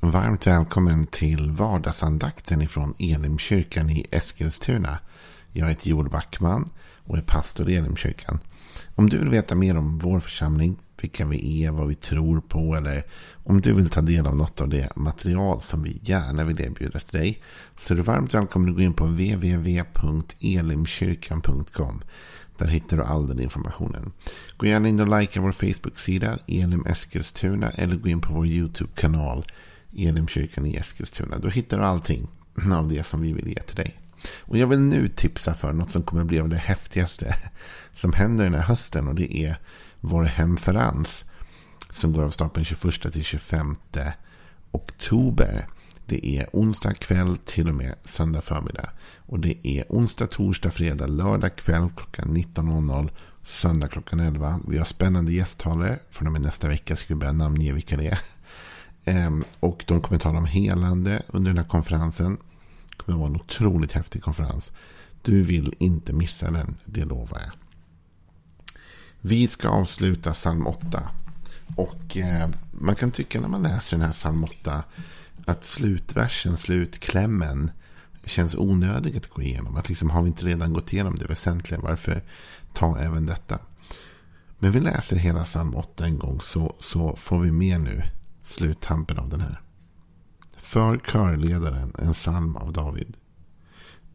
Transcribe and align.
Varmt 0.00 0.46
välkommen 0.46 1.06
till 1.06 1.50
vardagsandakten 1.50 2.62
ifrån 2.62 2.94
Elimkyrkan 2.98 3.90
i 3.90 4.06
Eskilstuna. 4.10 4.98
Jag 5.52 5.68
heter 5.68 5.90
Joel 5.90 6.10
Backman 6.10 6.70
och 7.04 7.18
är 7.18 7.22
pastor 7.22 7.70
i 7.70 7.76
Elimkyrkan. 7.76 8.38
Om 8.94 9.08
du 9.08 9.18
vill 9.18 9.30
veta 9.30 9.54
mer 9.54 9.76
om 9.76 9.98
vår 9.98 10.20
församling, 10.20 10.76
vilka 11.00 11.26
vi 11.26 11.64
är, 11.64 11.70
vad 11.70 11.88
vi 11.88 11.94
tror 11.94 12.40
på 12.40 12.74
eller 12.74 13.04
om 13.44 13.60
du 13.60 13.72
vill 13.72 13.88
ta 13.88 14.00
del 14.00 14.26
av 14.26 14.36
något 14.36 14.60
av 14.60 14.68
det 14.68 14.96
material 14.96 15.60
som 15.60 15.82
vi 15.82 16.00
gärna 16.02 16.44
vill 16.44 16.60
erbjuda 16.60 17.00
till 17.00 17.18
dig 17.18 17.42
så 17.76 17.94
är 17.94 17.96
du 17.96 18.02
varmt 18.02 18.34
välkommen 18.34 18.70
att 18.70 18.76
gå 18.76 18.82
in 18.82 18.94
på 18.94 19.04
www.elimkyrkan.com. 19.04 22.02
Där 22.58 22.66
hittar 22.66 22.96
du 22.96 23.02
all 23.02 23.28
den 23.28 23.40
informationen. 23.40 24.12
Gå 24.56 24.66
gärna 24.66 24.88
in 24.88 25.00
och 25.00 25.20
likea 25.20 25.42
vår 25.42 25.52
Facebook-sida 25.52 26.38
Elim 26.46 26.86
Eskilstuna 26.86 27.70
eller 27.70 27.96
gå 27.96 28.08
in 28.08 28.20
på 28.20 28.32
vår 28.32 28.46
YouTube-kanal 28.46 29.46
Elimkyrkan 29.96 30.66
i 30.66 30.76
Eskilstuna. 30.76 31.38
Då 31.38 31.48
hittar 31.48 31.78
du 31.78 31.84
allting 31.84 32.28
av 32.72 32.88
det 32.88 33.06
som 33.06 33.20
vi 33.20 33.32
vill 33.32 33.48
ge 33.48 33.60
till 33.60 33.76
dig. 33.76 34.00
Och 34.38 34.58
jag 34.58 34.66
vill 34.66 34.80
nu 34.80 35.08
tipsa 35.08 35.54
för 35.54 35.72
något 35.72 35.90
som 35.90 36.02
kommer 36.02 36.24
bli 36.24 36.40
av 36.40 36.48
det 36.48 36.56
häftigaste 36.56 37.34
som 37.92 38.12
händer 38.12 38.44
den 38.44 38.54
här 38.54 38.62
hösten. 38.62 39.08
Och 39.08 39.14
det 39.14 39.36
är 39.36 39.56
vår 40.00 40.24
hemferans. 40.24 41.24
Som 41.90 42.12
går 42.12 42.22
av 42.22 42.30
stapeln 42.30 42.64
21 42.64 43.12
till 43.12 43.24
25 43.24 43.76
oktober. 44.70 45.66
Det 46.06 46.26
är 46.26 46.48
onsdag 46.52 46.94
kväll 46.94 47.36
till 47.36 47.68
och 47.68 47.74
med 47.74 47.94
söndag 48.04 48.40
förmiddag. 48.40 48.90
Och 49.16 49.40
det 49.40 49.68
är 49.68 49.84
onsdag, 49.88 50.26
torsdag, 50.26 50.70
fredag, 50.70 51.06
lördag 51.06 51.56
kväll 51.56 51.88
klockan 51.96 52.36
19.00. 52.36 53.10
Söndag 53.44 53.88
klockan 53.88 54.20
11. 54.20 54.60
Vi 54.68 54.78
har 54.78 54.84
spännande 54.84 55.32
gästtalare. 55.32 55.98
Från 56.10 56.26
och 56.26 56.32
med 56.32 56.42
nästa 56.42 56.68
vecka 56.68 56.96
ska 56.96 57.14
vi 57.14 57.20
börja 57.20 57.32
namnge 57.32 57.72
vilka 57.72 57.96
det 57.96 58.06
är. 58.06 58.18
Ehm, 59.04 59.44
och 59.60 59.84
de 59.86 60.00
kommer 60.00 60.18
tala 60.18 60.38
om 60.38 60.46
helande 60.46 61.22
under 61.28 61.50
den 61.50 61.58
här 61.58 61.68
konferensen. 61.68 62.38
Det 62.90 62.96
kommer 62.96 63.18
vara 63.18 63.28
en 63.28 63.36
otroligt 63.36 63.92
häftig 63.92 64.22
konferens. 64.22 64.72
Du 65.22 65.42
vill 65.42 65.74
inte 65.78 66.12
missa 66.12 66.50
den, 66.50 66.76
det 66.84 67.04
lovar 67.04 67.40
jag. 67.40 67.52
Vi 69.20 69.48
ska 69.48 69.68
avsluta 69.68 70.32
psalm 70.32 70.66
8. 70.66 71.10
Och 71.76 72.16
eh, 72.16 72.48
man 72.70 72.96
kan 72.96 73.10
tycka 73.10 73.40
när 73.40 73.48
man 73.48 73.62
läser 73.62 73.96
den 73.96 74.06
här 74.06 74.12
psalm 74.12 74.44
8 74.44 74.82
att 75.46 75.64
slutversen, 75.64 76.56
slutklämmen 76.56 77.70
känns 78.24 78.54
onödig 78.54 79.16
att 79.16 79.28
gå 79.28 79.42
igenom. 79.42 79.76
Att 79.76 79.88
liksom 79.88 80.10
har 80.10 80.22
vi 80.22 80.28
inte 80.28 80.46
redan 80.46 80.72
gått 80.72 80.92
igenom 80.92 81.18
det 81.18 81.26
väsentliga, 81.26 81.80
varför 81.80 82.22
ta 82.72 82.98
även 82.98 83.26
detta? 83.26 83.58
Men 84.58 84.72
vi 84.72 84.80
läser 84.80 85.16
hela 85.16 85.44
psalm 85.44 85.74
8 85.74 86.04
en 86.04 86.18
gång 86.18 86.40
så, 86.40 86.76
så 86.80 87.16
får 87.16 87.40
vi 87.40 87.52
med 87.52 87.80
nu 87.80 88.02
sluttampen 88.48 89.18
av 89.18 89.28
den 89.28 89.40
här. 89.40 89.60
För 90.56 90.98
körledaren 90.98 91.92
en 91.98 92.12
psalm 92.12 92.56
av 92.56 92.72
David. 92.72 93.16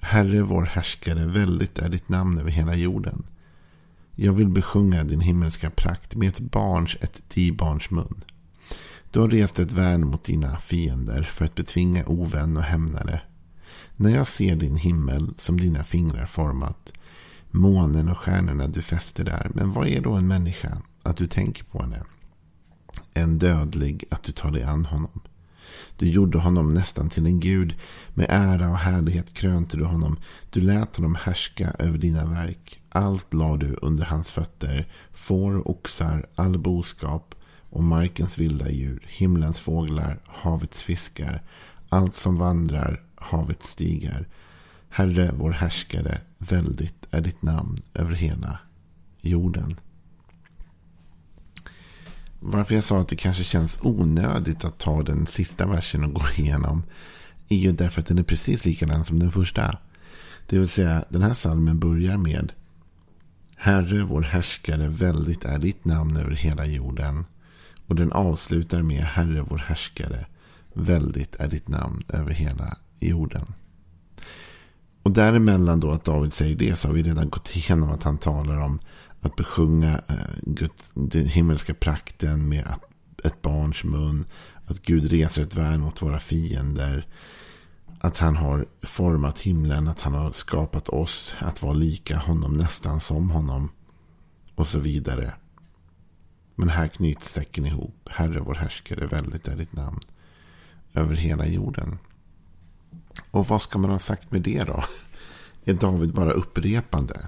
Herre 0.02 0.42
vår 0.42 0.64
härskare, 0.64 1.26
väldigt 1.26 1.80
är 1.80 1.90
ditt 1.90 2.10
namn 2.10 2.38
över 2.38 2.52
hela 2.52 2.76
jorden. 2.76 3.24
Jag 4.16 4.34
vill 4.34 4.50
besjunga 4.50 5.04
din 5.04 5.22
himmelska 5.22 5.70
prakt 5.70 6.16
med 6.16 6.30
ett 6.30 6.40
barns, 6.40 6.98
ett 7.02 7.22
tibarns 7.30 7.90
mun. 7.90 8.24
Du 9.12 9.20
har 9.20 9.30
rest 9.30 9.60
ett 9.60 9.72
värn 9.72 10.08
mot 10.08 10.24
dina 10.24 10.58
fiender 10.58 11.24
för 11.24 11.46
att 11.46 11.56
betvinga 11.56 12.06
ovän 12.06 12.58
och 12.58 12.64
hämnare. 12.64 13.22
När 13.96 14.10
jag 14.10 14.28
ser 14.28 14.56
din 14.56 14.78
himmel 14.78 15.34
som 15.38 15.60
dina 15.60 15.84
fingrar 15.84 16.26
format, 16.26 16.94
månen 17.52 18.10
och 18.10 18.18
stjärnorna 18.18 18.68
du 18.68 18.82
fäster 18.82 19.24
där, 19.24 19.52
men 19.54 19.74
vad 19.74 19.88
är 19.88 20.02
då 20.02 20.14
en 20.14 20.28
människa 20.28 20.78
att 21.04 21.18
du 21.18 21.28
tänker 21.28 21.64
på 21.64 21.82
henne? 21.82 22.04
En 23.14 23.40
dödlig 23.40 24.04
att 24.12 24.24
du 24.24 24.32
tar 24.32 24.52
dig 24.52 24.64
an 24.64 24.86
honom. 24.86 25.22
Du 25.98 26.10
gjorde 26.10 26.38
honom 26.38 26.74
nästan 26.74 27.10
till 27.10 27.26
en 27.26 27.40
gud. 27.40 27.76
Med 28.14 28.26
ära 28.30 28.70
och 28.70 28.78
härlighet 28.78 29.34
krönte 29.34 29.78
du 29.78 29.86
honom. 29.86 30.18
Du 30.50 30.62
lät 30.62 30.96
honom 30.96 31.16
härska 31.16 31.72
över 31.80 31.98
dina 31.98 32.26
verk. 32.26 32.80
Allt 32.90 33.34
lade 33.34 33.68
du 33.68 33.76
under 33.82 34.06
hans 34.06 34.32
fötter. 34.32 34.88
Får, 35.14 35.68
oxar, 35.68 36.26
all 36.36 36.58
boskap 36.58 37.36
och 37.70 37.84
markens 37.84 38.38
vilda 38.38 38.70
djur. 38.70 39.06
Himlens 39.08 39.60
fåglar, 39.60 40.20
havets 40.26 40.84
fiskar. 40.84 41.42
Allt 41.90 42.16
som 42.16 42.38
vandrar, 42.38 43.04
havets 43.16 43.70
stigar. 43.70 44.28
Herre, 44.90 45.32
vår 45.38 45.52
härskare, 45.52 46.22
väldigt 46.38 47.08
är 47.12 47.22
ditt 47.22 47.42
namn 47.42 47.78
över 47.94 48.16
hela 48.16 48.60
jorden. 49.22 49.76
Varför 52.46 52.76
jag 52.76 52.84
sa 52.84 53.00
att 53.00 53.08
det 53.08 53.16
kanske 53.16 53.44
känns 53.44 53.78
onödigt 53.82 54.66
att 54.66 54.78
ta 54.78 55.04
den 55.04 55.28
sista 55.28 55.68
versen 55.68 56.04
och 56.04 56.14
gå 56.14 56.22
igenom. 56.38 56.84
Är 57.50 57.56
ju 57.56 57.72
därför 57.72 58.02
att 58.02 58.08
den 58.08 58.18
är 58.18 58.24
precis 58.24 58.66
likadan 58.66 59.06
som 59.06 59.20
den 59.20 59.32
första. 59.32 59.78
Det 60.50 60.60
vill 60.60 60.70
säga 60.70 61.06
den 61.10 61.22
här 61.22 61.34
salmen 61.34 61.80
börjar 61.80 62.18
med 62.18 62.54
Herre 63.56 64.04
vår 64.04 64.22
härskare, 64.22 64.88
väldigt 64.88 65.46
är 65.46 65.60
ditt 65.60 65.86
namn 65.86 66.18
över 66.18 66.32
hela 66.32 66.66
jorden. 66.66 67.26
Och 67.88 67.96
den 67.96 68.12
avslutar 68.12 68.82
med 68.82 69.04
Herre 69.04 69.42
vår 69.42 69.58
härskare, 69.58 70.26
väldigt 70.74 71.36
är 71.36 71.48
ditt 71.48 71.68
namn 71.68 72.04
över 72.10 72.32
hela 72.32 72.78
jorden. 73.00 73.54
Och 75.04 75.12
däremellan 75.12 75.80
då 75.80 75.92
att 75.92 76.06
David 76.06 76.34
säger 76.34 76.56
det 76.56 76.76
så 76.76 76.88
har 76.88 76.96
vi 76.96 77.04
redan 77.04 77.30
gått 77.30 77.56
igenom 77.56 77.92
att 77.92 78.04
han 78.04 78.18
talar 78.18 78.58
om 78.58 78.80
att 79.24 79.36
besjunga 79.36 80.02
eh, 80.10 80.36
Gud, 80.42 80.72
den 80.94 81.26
himmelska 81.26 81.74
prakten 81.74 82.50
med 82.50 82.74
ett 83.24 83.42
barns 83.42 83.84
mun. 83.84 84.26
Att 84.66 84.82
Gud 84.82 85.12
reser 85.12 85.42
ett 85.44 85.56
värn 85.56 85.82
mot 85.82 86.02
våra 86.02 86.20
fiender. 86.20 87.08
Att 88.00 88.18
han 88.18 88.36
har 88.36 88.66
format 88.82 89.40
himlen. 89.40 89.88
Att 89.88 90.02
han 90.02 90.14
har 90.14 90.32
skapat 90.32 90.90
oss. 90.90 91.36
Att 91.40 91.62
vara 91.62 91.74
lika 91.74 92.18
honom 92.18 92.58
nästan 92.58 93.02
som 93.02 93.30
honom. 93.32 93.70
Och 94.56 94.68
så 94.68 94.80
vidare. 94.80 95.34
Men 96.56 96.70
här 96.70 96.88
knyts 96.88 97.32
säcken 97.32 97.66
ihop. 97.66 98.10
Herre 98.12 98.40
vår 98.40 98.56
härskare, 98.56 99.06
väldigt 99.06 99.48
är 99.48 99.56
ditt 99.56 99.74
namn. 99.74 100.00
Över 100.94 101.16
hela 101.16 101.46
jorden. 101.46 101.98
Och 103.32 103.48
vad 103.48 103.62
ska 103.62 103.78
man 103.80 103.90
ha 103.90 104.00
sagt 104.00 104.32
med 104.32 104.42
det 104.42 104.64
då? 104.64 104.84
Är 105.66 105.74
David 105.74 106.14
bara 106.14 106.32
upprepande? 106.32 107.28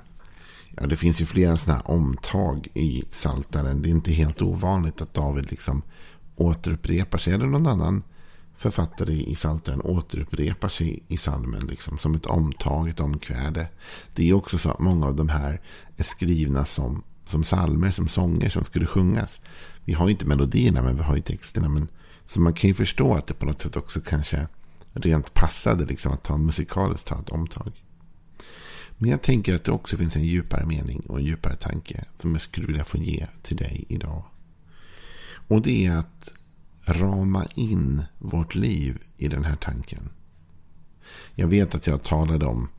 Ja, 0.78 0.88
det 0.88 0.96
finns 0.96 1.22
ju 1.22 1.26
flera 1.26 1.58
sådana 1.58 1.82
här 1.86 1.92
omtag 1.92 2.68
i 2.74 3.04
Saltaren. 3.10 3.82
Det 3.82 3.90
är 3.90 3.92
inte 3.92 4.12
helt 4.12 4.42
ovanligt 4.42 5.02
att 5.02 5.14
David 5.14 5.52
liksom 5.52 5.82
återupprepar 6.36 7.18
sig. 7.18 7.34
Eller 7.34 7.46
någon 7.46 7.68
annan 7.68 8.04
författare 8.58 9.14
i 9.14 9.36
Saltaren 9.36 9.82
återupprepar 9.82 10.70
sig 10.70 11.04
i 11.08 11.18
salmen. 11.18 11.68
Liksom, 11.68 11.98
som 11.98 12.16
ett 12.16 12.26
omtag, 12.26 12.90
ett 12.90 13.00
omkväde. 13.00 13.68
Det 14.16 14.30
är 14.30 14.34
också 14.34 14.58
så 14.58 14.70
att 14.70 14.80
många 14.80 15.08
av 15.08 15.16
de 15.16 15.30
här 15.30 15.62
är 15.98 16.04
skrivna 16.04 16.66
som, 16.66 17.04
som 17.30 17.44
salmer, 17.44 17.92
som 17.92 18.08
sånger 18.08 18.50
som 18.50 18.64
skulle 18.64 18.86
sjungas. 18.86 19.42
Vi 19.86 19.94
har 19.94 20.10
inte 20.10 20.26
melodierna 20.26 20.82
men 20.82 20.96
vi 20.96 21.04
har 21.04 21.16
ju 21.16 21.22
texterna. 21.22 21.70
Men, 21.70 21.88
så 22.28 22.42
man 22.42 22.54
kan 22.54 22.68
ju 22.68 22.74
förstå 22.74 23.14
att 23.14 23.28
det 23.28 23.34
på 23.34 23.46
något 23.46 23.62
sätt 23.62 23.76
också 23.76 24.02
kanske 24.02 24.48
rent 24.94 25.34
passade 25.34 25.86
liksom, 25.86 26.12
att 26.12 26.24
ta 26.24 26.38
musikaliskt 26.38 27.08
ta 27.08 27.20
ett 27.20 27.30
omtag. 27.30 27.85
Men 28.98 29.10
jag 29.10 29.22
tänker 29.22 29.56
att 29.56 29.64
det 29.64 29.72
också 29.72 29.98
finns 29.98 30.16
en 30.16 30.24
djupare 30.24 30.66
mening 30.66 31.00
och 31.00 31.20
en 31.20 31.26
djupare 31.26 31.56
tanke 31.56 32.06
som 32.20 32.32
jag 32.32 32.42
skulle 32.42 32.68
vilja 32.68 32.86
få 32.86 32.98
ge 32.98 33.28
till 33.42 33.58
dig 33.58 33.86
idag. 33.88 34.24
Och 35.48 35.62
det 35.62 35.86
är 35.86 35.96
att 35.96 36.32
rama 36.86 37.46
in 37.56 38.04
vårt 38.18 38.56
liv 38.56 38.98
i 39.18 39.28
den 39.28 39.44
här 39.44 39.56
tanken. 39.56 40.10
Jag 41.36 41.48
vet 41.48 41.76
att 41.76 41.88
jag 41.88 42.04
talade 42.04 42.46
om 42.46 42.70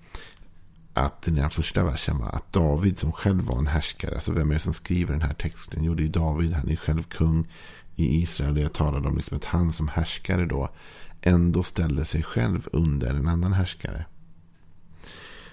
att 0.95 1.23
den 1.23 1.37
här 1.37 1.49
första 1.49 1.85
versen 1.85 2.19
var 2.19 2.29
att 2.29 2.53
David 2.53 2.99
som 2.99 3.13
själv 3.13 3.45
var 3.45 3.59
en 3.59 3.67
härskare. 3.67 4.15
Alltså 4.15 4.33
vem 4.33 4.51
är 4.51 4.55
det 4.55 4.61
som 4.61 4.75
skriver 4.75 5.13
den 5.13 5.23
här 5.23 5.35
texten? 5.35 5.85
Jo, 5.85 5.95
det 5.95 6.05
är 6.05 6.09
David. 6.09 6.53
Han 6.53 6.69
är 6.69 6.77
själv 6.77 7.03
kung 7.03 7.49
i 7.97 8.23
Israel. 8.23 8.57
Jag 8.57 8.73
talade 8.73 9.09
om 9.09 9.17
liksom 9.17 9.37
att 9.37 9.45
han 9.45 9.73
som 9.73 9.89
härskare 9.89 10.47
då 10.47 10.71
ändå 11.21 11.63
ställde 11.63 12.05
sig 12.05 12.23
själv 12.23 12.69
under 12.73 13.15
en 13.15 13.29
annan 13.29 13.53
härskare. 13.53 14.05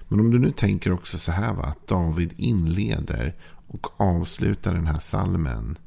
Men 0.08 0.20
om 0.20 0.32
du 0.32 0.40
nu 0.40 0.52
tänker 0.52 0.92
också 0.92 1.18
så 1.18 1.32
här 1.32 1.54
va. 1.54 1.64
Att 1.64 1.88
David 1.88 2.34
inleder 2.38 3.36
och 3.68 4.02
avslutar 4.02 4.74
den 4.74 4.88
här 4.88 5.00
salmen. 5.00 5.78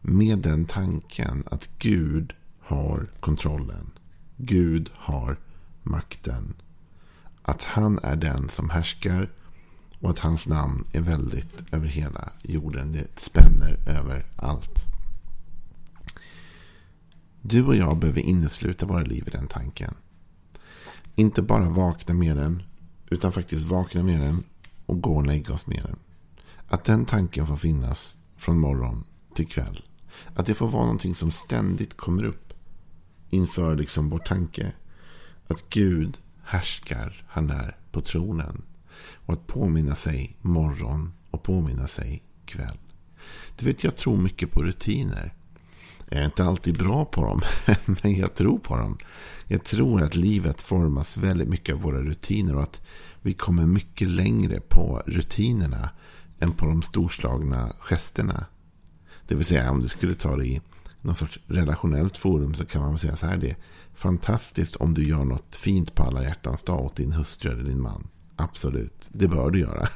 Med 0.00 0.38
den 0.38 0.64
tanken 0.64 1.44
att 1.46 1.68
Gud 1.78 2.32
har 2.60 3.06
kontrollen. 3.20 3.90
Gud 4.36 4.90
har 4.94 5.36
makten. 5.82 6.54
Att 7.42 7.62
han 7.64 7.98
är 8.02 8.16
den 8.16 8.48
som 8.48 8.70
härskar. 8.70 9.30
Och 10.00 10.10
att 10.10 10.18
hans 10.18 10.46
namn 10.46 10.84
är 10.92 11.00
väldigt 11.00 11.74
över 11.74 11.86
hela 11.86 12.32
jorden. 12.42 12.92
Det 12.92 13.20
spänner 13.20 13.78
över 13.86 14.26
allt. 14.36 14.84
Du 17.42 17.64
och 17.64 17.76
jag 17.76 17.96
behöver 17.96 18.20
innesluta 18.20 18.86
våra 18.86 19.02
liv 19.02 19.24
i 19.26 19.30
den 19.30 19.46
tanken. 19.46 19.94
Inte 21.14 21.42
bara 21.42 21.68
vakna 21.68 22.14
med 22.14 22.36
den. 22.36 22.62
Utan 23.10 23.32
faktiskt 23.32 23.64
vakna 23.64 24.02
med 24.02 24.20
den 24.20 24.44
och 24.86 25.00
gå 25.00 25.16
och 25.16 25.26
lägga 25.26 25.54
oss 25.54 25.66
med 25.66 25.82
den. 25.82 25.96
Att 26.68 26.84
den 26.84 27.04
tanken 27.04 27.46
får 27.46 27.56
finnas 27.56 28.16
från 28.36 28.58
morgon 28.58 29.04
till 29.34 29.48
kväll. 29.48 29.82
Att 30.34 30.46
det 30.46 30.54
får 30.54 30.70
vara 30.70 30.82
någonting 30.82 31.14
som 31.14 31.30
ständigt 31.30 31.96
kommer 31.96 32.24
upp 32.24 32.54
inför 33.30 33.76
liksom 33.76 34.10
vår 34.10 34.18
tanke. 34.18 34.72
Att 35.46 35.70
Gud 35.70 36.16
härskar, 36.44 37.24
han 37.28 37.50
är 37.50 37.76
på 37.92 38.00
tronen. 38.00 38.62
Och 39.12 39.34
att 39.34 39.46
påminna 39.46 39.94
sig 39.94 40.36
morgon 40.40 41.12
och 41.30 41.42
påminna 41.42 41.86
sig 41.86 42.22
kväll. 42.44 42.78
Du 43.56 43.66
vet, 43.66 43.84
jag 43.84 43.96
tror 43.96 44.16
mycket 44.16 44.50
på 44.50 44.62
rutiner. 44.62 45.34
Jag 46.08 46.20
är 46.20 46.24
inte 46.24 46.44
alltid 46.44 46.78
bra 46.78 47.04
på 47.04 47.22
dem, 47.22 47.40
men 48.02 48.16
jag 48.16 48.34
tror 48.34 48.58
på 48.58 48.76
dem. 48.76 48.98
Jag 49.46 49.64
tror 49.64 50.02
att 50.02 50.16
livet 50.16 50.62
formas 50.62 51.16
väldigt 51.16 51.48
mycket 51.48 51.74
av 51.74 51.80
våra 51.80 52.00
rutiner 52.00 52.56
och 52.56 52.62
att 52.62 52.82
vi 53.22 53.32
kommer 53.32 53.66
mycket 53.66 54.08
längre 54.08 54.60
på 54.60 55.02
rutinerna 55.06 55.90
än 56.38 56.52
på 56.52 56.66
de 56.66 56.82
storslagna 56.82 57.72
gesterna. 57.78 58.46
Det 59.26 59.34
vill 59.34 59.44
säga 59.44 59.70
om 59.70 59.82
du 59.82 59.88
skulle 59.88 60.14
ta 60.14 60.36
det 60.36 60.46
i 60.46 60.60
någon 61.00 61.14
sorts 61.14 61.38
relationellt 61.46 62.16
forum 62.16 62.54
så 62.54 62.64
kan 62.64 62.82
man 62.82 62.98
säga 62.98 63.16
så 63.16 63.26
här. 63.26 63.36
Det 63.36 63.50
är 63.50 63.56
fantastiskt 63.94 64.76
om 64.76 64.94
du 64.94 65.08
gör 65.08 65.24
något 65.24 65.56
fint 65.56 65.94
på 65.94 66.02
alla 66.02 66.22
hjärtans 66.22 66.62
dag 66.62 66.84
åt 66.84 66.96
din 66.96 67.12
hustru 67.12 67.52
eller 67.52 67.64
din 67.64 67.82
man. 67.82 68.08
Absolut, 68.36 69.08
det 69.08 69.28
bör 69.28 69.50
du 69.50 69.60
göra. 69.60 69.88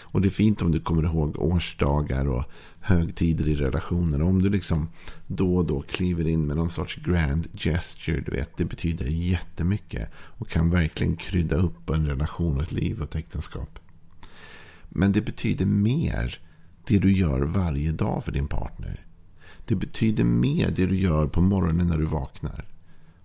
Och 0.00 0.20
det 0.20 0.28
är 0.28 0.30
fint 0.30 0.62
om 0.62 0.72
du 0.72 0.80
kommer 0.80 1.02
ihåg 1.02 1.36
årsdagar 1.38 2.28
och 2.28 2.44
högtider 2.86 3.48
i 3.48 3.54
relationer. 3.54 4.22
Om 4.22 4.42
du 4.42 4.50
liksom 4.50 4.88
då 5.26 5.56
och 5.56 5.66
då 5.66 5.82
kliver 5.82 6.28
in 6.28 6.46
med 6.46 6.56
någon 6.56 6.70
sorts 6.70 6.96
grand 6.96 7.46
gesture. 7.54 8.20
Du 8.20 8.30
vet, 8.30 8.56
det 8.56 8.64
betyder 8.64 9.06
jättemycket. 9.06 10.10
Och 10.14 10.48
kan 10.48 10.70
verkligen 10.70 11.16
krydda 11.16 11.56
upp 11.56 11.90
en 11.90 12.06
relation 12.06 12.56
och 12.56 12.62
ett 12.62 12.72
liv 12.72 12.98
och 12.98 13.08
ett 13.08 13.14
äktenskap. 13.14 13.78
Men 14.88 15.12
det 15.12 15.20
betyder 15.20 15.66
mer 15.66 16.38
det 16.86 16.98
du 16.98 17.12
gör 17.12 17.40
varje 17.40 17.92
dag 17.92 18.24
för 18.24 18.32
din 18.32 18.48
partner. 18.48 19.06
Det 19.64 19.74
betyder 19.74 20.24
mer 20.24 20.70
det 20.70 20.86
du 20.86 20.96
gör 20.96 21.26
på 21.26 21.40
morgonen 21.40 21.86
när 21.86 21.98
du 21.98 22.06
vaknar. 22.06 22.64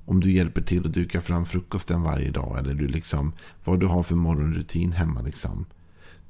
Om 0.05 0.19
du 0.19 0.31
hjälper 0.31 0.61
till 0.61 0.85
att 0.85 0.93
duka 0.93 1.21
fram 1.21 1.45
frukosten 1.45 2.01
varje 2.01 2.31
dag. 2.31 2.59
Eller 2.59 2.73
du 2.73 2.87
liksom, 2.87 3.33
vad 3.63 3.79
du 3.79 3.85
har 3.85 4.03
för 4.03 4.15
morgonrutin 4.15 4.91
hemma. 4.91 5.21
Liksom. 5.21 5.65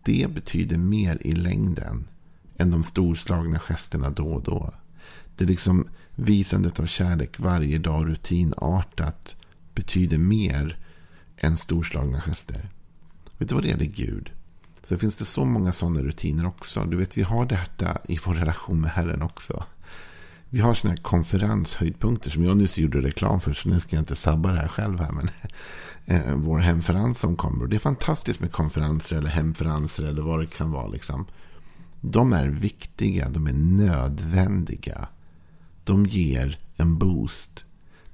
Det 0.03 0.33
betyder 0.33 0.77
mer 0.77 1.17
i 1.21 1.31
längden 1.31 2.07
än 2.61 2.71
de 2.71 2.83
storslagna 2.83 3.59
gesterna 3.59 4.09
då 4.09 4.27
och 4.27 4.43
då. 4.43 4.73
Det 5.35 5.43
är 5.43 5.47
liksom 5.47 5.87
visandet 6.15 6.79
av 6.79 6.85
kärlek 6.85 7.39
varje 7.39 7.77
dag 7.77 8.07
rutinartat 8.07 9.35
betyder 9.73 10.17
mer 10.17 10.77
än 11.37 11.57
storslagna 11.57 12.21
gester. 12.21 12.69
Vet 13.37 13.49
du 13.49 13.55
vad 13.55 13.63
det 13.63 13.69
gäller 13.69 13.85
Gud? 13.85 14.31
Så 14.83 14.97
finns 14.97 15.17
det 15.17 15.25
så 15.25 15.45
många 15.45 15.71
sådana 15.71 16.01
rutiner 16.01 16.47
också. 16.47 16.83
Du 16.83 16.97
vet, 16.97 17.17
vi 17.17 17.21
har 17.21 17.45
detta 17.45 17.97
i 18.07 18.19
vår 18.25 18.33
relation 18.33 18.81
med 18.81 18.91
Herren 18.91 19.21
också. 19.21 19.63
Vi 20.49 20.59
har 20.59 20.73
sådana 20.73 20.95
här 20.95 21.03
konferenshöjdpunkter 21.03 22.29
som 22.29 22.45
jag 22.45 22.57
nyss 22.57 22.77
gjorde 22.77 23.01
reklam 23.01 23.41
för. 23.41 23.53
Så 23.53 23.69
nu 23.69 23.79
ska 23.79 23.95
jag 23.95 24.01
inte 24.01 24.15
sabba 24.15 24.51
det 24.51 24.59
här 24.59 24.67
själv 24.67 24.99
här. 24.99 25.11
Men 25.11 25.29
eh, 26.05 26.35
vår 26.35 26.59
hemferens 26.59 27.19
som 27.19 27.35
kommer. 27.35 27.63
Och 27.63 27.69
det 27.69 27.75
är 27.75 27.79
fantastiskt 27.79 28.39
med 28.39 28.51
konferenser 28.51 29.17
eller 29.17 29.29
hemferenser 29.29 30.03
eller 30.03 30.21
vad 30.21 30.39
det 30.39 30.47
kan 30.47 30.71
vara. 30.71 30.87
Liksom. 30.87 31.25
De 32.01 32.33
är 32.33 32.47
viktiga, 32.47 33.29
de 33.29 33.47
är 33.47 33.53
nödvändiga. 33.53 35.07
De 35.83 36.05
ger 36.05 36.59
en 36.75 36.97
boost. 36.97 37.65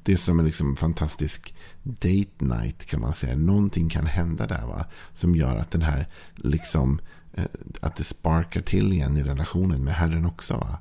Det 0.03 0.13
är 0.13 0.17
som 0.17 0.39
en 0.39 0.45
liksom 0.45 0.75
fantastisk 0.75 1.55
date 1.83 2.45
night 2.45 2.85
kan 2.85 3.01
man 3.01 3.13
säga. 3.13 3.35
Någonting 3.35 3.89
kan 3.89 4.05
hända 4.05 4.47
där 4.47 4.65
va. 4.65 4.85
Som 5.15 5.35
gör 5.35 5.55
att 5.55 5.71
den 5.71 5.81
här 5.81 6.07
liksom 6.35 6.99
eh, 7.33 7.45
att 7.79 7.95
det 7.95 8.03
sparkar 8.03 8.61
till 8.61 8.93
igen 8.93 9.17
i 9.17 9.23
relationen 9.23 9.83
med 9.83 9.93
Herren 9.93 10.25
också 10.25 10.53
va. 10.53 10.79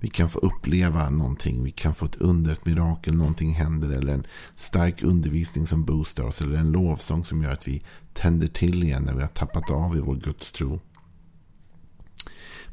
Vi 0.00 0.08
kan 0.08 0.30
få 0.30 0.38
uppleva 0.38 1.10
någonting. 1.10 1.64
Vi 1.64 1.70
kan 1.70 1.94
få 1.94 2.06
ett 2.06 2.16
under, 2.16 2.52
ett 2.52 2.66
mirakel. 2.66 3.14
Någonting 3.14 3.54
händer. 3.54 3.90
Eller 3.90 4.12
en 4.12 4.26
stark 4.56 5.02
undervisning 5.02 5.66
som 5.66 5.84
boostar 5.84 6.24
oss. 6.24 6.40
Eller 6.40 6.56
en 6.58 6.72
lovsång 6.72 7.24
som 7.24 7.42
gör 7.42 7.50
att 7.50 7.68
vi 7.68 7.82
tänder 8.12 8.48
till 8.48 8.82
igen 8.82 9.02
när 9.02 9.14
vi 9.14 9.20
har 9.20 9.28
tappat 9.28 9.70
av 9.70 9.96
i 9.96 10.00
vår 10.00 10.16
gudstro. 10.16 10.80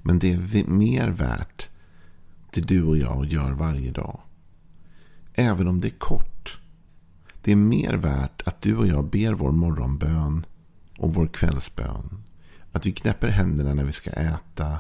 Men 0.06 0.20
det 0.20 0.34
är 0.34 0.68
mer 0.68 1.10
värt 1.10 1.70
det 2.54 2.62
du 2.62 2.84
och 2.84 2.98
jag 2.98 3.26
gör 3.26 3.52
varje 3.52 3.92
dag. 3.92 4.20
Även 5.34 5.68
om 5.68 5.82
det 5.82 5.88
är 5.88 5.98
kort. 5.98 6.60
Det 7.42 7.52
är 7.52 7.56
mer 7.56 7.94
värt 7.94 8.42
att 8.46 8.62
du 8.62 8.76
och 8.76 8.88
jag 8.88 9.06
ber 9.06 9.34
vår 9.34 9.52
morgonbön 9.52 10.46
och 10.98 11.14
vår 11.14 11.28
kvällsbön. 11.28 12.24
Att 12.72 12.86
vi 12.86 12.92
knäpper 12.92 13.28
händerna 13.28 13.74
när 13.74 13.84
vi 13.84 13.92
ska 13.92 14.12
äta. 14.12 14.80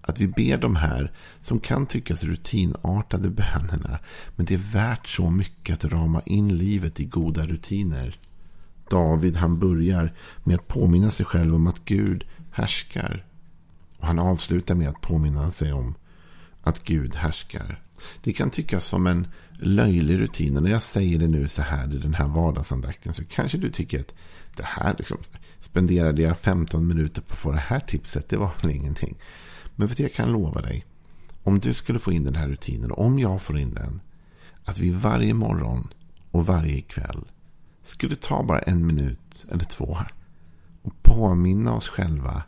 Att 0.00 0.20
vi 0.20 0.26
ber 0.28 0.58
de 0.58 0.76
här 0.76 1.12
som 1.40 1.60
kan 1.60 1.86
tyckas 1.86 2.24
rutinartade 2.24 3.30
bönerna. 3.30 3.98
Men 4.36 4.46
det 4.46 4.54
är 4.54 4.72
värt 4.72 5.08
så 5.08 5.30
mycket 5.30 5.84
att 5.84 5.92
rama 5.92 6.22
in 6.26 6.56
livet 6.56 7.00
i 7.00 7.04
goda 7.04 7.46
rutiner. 7.46 8.18
David 8.90 9.36
han 9.36 9.58
börjar 9.58 10.12
med 10.44 10.54
att 10.54 10.68
påminna 10.68 11.10
sig 11.10 11.26
själv 11.26 11.54
om 11.54 11.66
att 11.66 11.84
Gud 11.84 12.24
härskar. 12.50 13.24
Han 14.10 14.18
avslutar 14.18 14.74
med 14.74 14.88
att 14.88 15.00
påminna 15.00 15.50
sig 15.50 15.72
om 15.72 15.94
att 16.62 16.84
Gud 16.84 17.14
härskar. 17.14 17.82
Det 18.22 18.32
kan 18.32 18.50
tyckas 18.50 18.84
som 18.84 19.06
en 19.06 19.26
löjlig 19.52 20.20
rutin. 20.20 20.56
Och 20.56 20.62
när 20.62 20.70
jag 20.70 20.82
säger 20.82 21.18
det 21.18 21.28
nu 21.28 21.48
så 21.48 21.62
här 21.62 21.94
i 21.94 21.98
den 21.98 22.14
här 22.14 22.28
vardagsandakten 22.28 23.14
så 23.14 23.24
kanske 23.24 23.58
du 23.58 23.70
tycker 23.70 24.00
att 24.00 24.14
det 24.56 24.64
här 24.64 24.94
liksom, 24.98 25.18
spenderade 25.60 26.22
jag 26.22 26.38
15 26.38 26.86
minuter 26.86 27.22
på 27.22 27.32
att 27.32 27.38
få 27.38 27.52
det 27.52 27.58
här 27.58 27.80
tipset. 27.80 28.28
Det 28.28 28.36
var 28.36 28.52
väl 28.62 28.70
ingenting. 28.70 29.18
Men 29.76 29.88
för 29.88 30.02
jag 30.02 30.12
kan 30.12 30.32
lova 30.32 30.60
dig. 30.60 30.86
Om 31.42 31.60
du 31.60 31.74
skulle 31.74 31.98
få 31.98 32.12
in 32.12 32.24
den 32.24 32.34
här 32.34 32.48
rutinen. 32.48 32.92
Om 32.92 33.18
jag 33.18 33.42
får 33.42 33.58
in 33.58 33.74
den. 33.74 34.00
Att 34.64 34.78
vi 34.78 34.90
varje 34.90 35.34
morgon 35.34 35.88
och 36.30 36.46
varje 36.46 36.80
kväll 36.80 37.24
skulle 37.84 38.16
ta 38.16 38.42
bara 38.42 38.58
en 38.58 38.86
minut 38.86 39.46
eller 39.50 39.64
två. 39.64 39.98
Och 40.82 41.02
påminna 41.02 41.74
oss 41.74 41.88
själva 41.88 42.42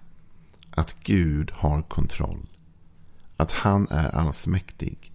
att 0.74 0.96
Gud 1.02 1.50
har 1.54 1.82
kontroll. 1.82 2.46
Att 3.36 3.52
han 3.52 3.86
är 3.90 4.08
allsmäktig. 4.08 5.12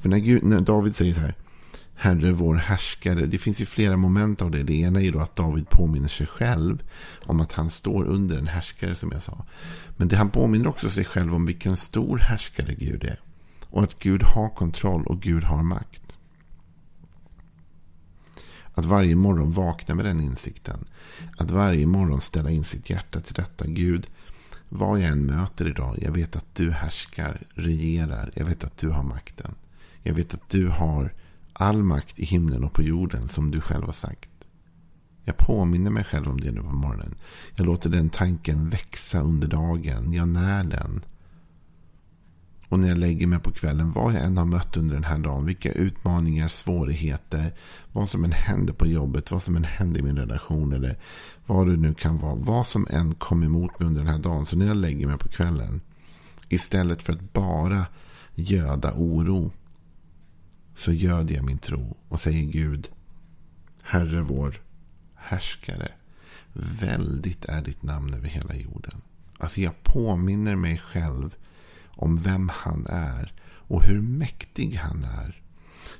För 0.00 0.08
när, 0.08 0.18
Gud, 0.18 0.44
när 0.44 0.60
David 0.60 0.96
säger 0.96 1.14
så 1.14 1.20
här. 1.20 1.34
Herre 1.94 2.32
vår 2.32 2.54
härskare. 2.54 3.26
Det 3.26 3.38
finns 3.38 3.60
ju 3.60 3.66
flera 3.66 3.96
moment 3.96 4.42
av 4.42 4.50
det. 4.50 4.62
Det 4.62 4.74
ena 4.74 5.02
är 5.02 5.12
då 5.12 5.20
att 5.20 5.36
David 5.36 5.68
påminner 5.68 6.08
sig 6.08 6.26
själv 6.26 6.82
om 7.24 7.40
att 7.40 7.52
han 7.52 7.70
står 7.70 8.04
under 8.04 8.38
en 8.38 8.46
härskare 8.46 8.94
som 8.94 9.12
jag 9.12 9.22
sa. 9.22 9.44
Men 9.96 10.08
det 10.08 10.16
han 10.16 10.30
påminner 10.30 10.68
också 10.68 10.90
sig 10.90 11.04
själv 11.04 11.34
om 11.34 11.46
vilken 11.46 11.76
stor 11.76 12.18
härskare 12.18 12.74
Gud 12.74 13.04
är. 13.04 13.20
Och 13.66 13.82
att 13.82 13.98
Gud 13.98 14.22
har 14.22 14.48
kontroll 14.48 15.06
och 15.06 15.20
Gud 15.22 15.44
har 15.44 15.62
makt. 15.62 16.18
Att 18.74 18.84
varje 18.84 19.14
morgon 19.14 19.52
vakna 19.52 19.94
med 19.94 20.04
den 20.04 20.20
insikten. 20.20 20.84
Att 21.36 21.50
varje 21.50 21.86
morgon 21.86 22.20
ställa 22.20 22.50
in 22.50 22.64
sitt 22.64 22.90
hjärta 22.90 23.20
till 23.20 23.34
detta. 23.34 23.66
Gud, 23.66 24.06
vad 24.72 25.00
jag 25.00 25.10
än 25.10 25.26
möter 25.26 25.68
idag. 25.68 25.98
Jag 26.02 26.12
vet 26.12 26.36
att 26.36 26.54
du 26.54 26.70
härskar, 26.70 27.42
regerar. 27.54 28.30
Jag 28.34 28.44
vet 28.44 28.64
att 28.64 28.78
du 28.78 28.88
har 28.88 29.02
makten. 29.02 29.54
Jag 30.02 30.14
vet 30.14 30.34
att 30.34 30.48
du 30.48 30.68
har 30.68 31.12
all 31.52 31.82
makt 31.82 32.18
i 32.18 32.24
himlen 32.24 32.64
och 32.64 32.72
på 32.72 32.82
jorden 32.82 33.28
som 33.28 33.50
du 33.50 33.60
själv 33.60 33.84
har 33.84 33.92
sagt. 33.92 34.30
Jag 35.24 35.36
påminner 35.36 35.90
mig 35.90 36.04
själv 36.04 36.28
om 36.28 36.40
det 36.40 36.50
nu 36.50 36.60
på 36.60 36.72
morgonen. 36.72 37.14
Jag 37.56 37.66
låter 37.66 37.90
den 37.90 38.10
tanken 38.10 38.68
växa 38.68 39.20
under 39.20 39.48
dagen. 39.48 40.12
Jag 40.12 40.28
när 40.28 40.64
den. 40.64 41.00
Och 42.70 42.78
när 42.78 42.88
jag 42.88 42.98
lägger 42.98 43.26
mig 43.26 43.38
på 43.38 43.52
kvällen, 43.52 43.92
vad 43.92 44.14
jag 44.14 44.22
än 44.22 44.36
har 44.36 44.44
mött 44.44 44.76
under 44.76 44.94
den 44.94 45.04
här 45.04 45.18
dagen, 45.18 45.46
vilka 45.46 45.72
utmaningar, 45.72 46.48
svårigheter, 46.48 47.54
vad 47.92 48.08
som 48.08 48.24
än 48.24 48.32
händer 48.32 48.74
på 48.74 48.86
jobbet, 48.86 49.30
vad 49.30 49.42
som 49.42 49.56
än 49.56 49.64
händer 49.64 50.00
i 50.00 50.02
min 50.02 50.18
relation 50.18 50.72
eller 50.72 50.98
vad 51.46 51.66
det 51.66 51.76
nu 51.76 51.94
kan 51.94 52.18
vara. 52.18 52.34
Vad 52.34 52.66
som 52.66 52.86
än 52.90 53.14
kom 53.14 53.42
emot 53.42 53.78
mig 53.78 53.86
under 53.86 54.00
den 54.00 54.12
här 54.12 54.18
dagen. 54.18 54.46
Så 54.46 54.56
när 54.56 54.66
jag 54.66 54.76
lägger 54.76 55.06
mig 55.06 55.18
på 55.18 55.28
kvällen, 55.28 55.80
istället 56.48 57.02
för 57.02 57.12
att 57.12 57.32
bara 57.32 57.86
göda 58.34 58.92
oro, 58.96 59.52
så 60.76 60.92
göder 60.92 61.34
jag 61.34 61.44
min 61.44 61.58
tro 61.58 61.96
och 62.08 62.20
säger 62.20 62.42
Gud, 62.42 62.88
Herre 63.82 64.22
vår 64.22 64.60
härskare, 65.14 65.88
väldigt 66.80 67.44
är 67.44 67.62
ditt 67.62 67.82
namn 67.82 68.14
över 68.14 68.28
hela 68.28 68.54
jorden. 68.54 69.02
Alltså 69.38 69.60
jag 69.60 69.82
påminner 69.82 70.56
mig 70.56 70.78
själv 70.78 71.36
om 72.00 72.22
vem 72.22 72.48
han 72.54 72.86
är 72.88 73.32
och 73.42 73.82
hur 73.82 74.00
mäktig 74.00 74.74
han 74.74 75.04
är. 75.04 75.42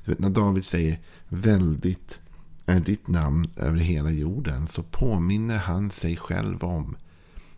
Vet, 0.04 0.18
när 0.18 0.30
David 0.30 0.64
säger 0.64 0.98
väldigt 1.28 2.20
är 2.66 2.80
ditt 2.80 3.08
namn 3.08 3.50
över 3.56 3.78
hela 3.78 4.10
jorden 4.10 4.66
så 4.66 4.82
påminner 4.82 5.56
han 5.58 5.90
sig 5.90 6.16
själv 6.16 6.64
om 6.64 6.96